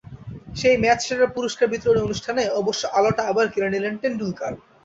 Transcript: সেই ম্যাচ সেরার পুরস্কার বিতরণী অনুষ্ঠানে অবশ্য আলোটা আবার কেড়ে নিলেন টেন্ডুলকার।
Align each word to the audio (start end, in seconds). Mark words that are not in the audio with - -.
সেই 0.55 0.75
ম্যাচ 0.79 0.99
সেরার 1.05 1.33
পুরস্কার 1.35 1.67
বিতরণী 1.69 2.01
অনুষ্ঠানে 2.01 2.43
অবশ্য 2.61 2.83
আলোটা 2.97 3.23
আবার 3.31 3.45
কেড়ে 3.53 3.69
নিলেন 3.73 3.93
টেন্ডুলকার। 4.01 4.53